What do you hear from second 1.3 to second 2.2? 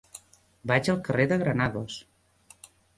de Granados.